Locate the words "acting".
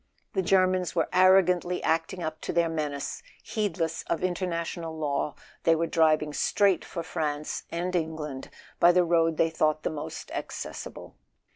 1.83-2.23